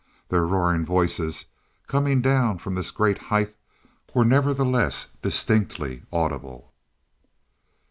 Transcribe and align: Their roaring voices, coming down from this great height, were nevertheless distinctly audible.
Their 0.29 0.47
roaring 0.47 0.83
voices, 0.83 1.45
coming 1.85 2.23
down 2.23 2.57
from 2.57 2.73
this 2.73 2.89
great 2.89 3.19
height, 3.29 3.55
were 4.15 4.25
nevertheless 4.25 5.05
distinctly 5.21 6.01
audible. 6.11 6.73